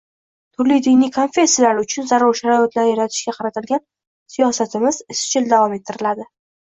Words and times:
turli 0.59 0.75
diniy 0.85 1.09
konfessiyalar 1.17 1.81
uchun 1.81 2.07
zarur 2.11 2.39
sharoitlar 2.39 2.87
yaratishga 2.91 3.33
qaratilgan 3.35 3.83
siyosatimiz 4.37 4.99
izchil 5.17 5.51
davom 5.53 5.77
ettiriladi. 5.77 6.27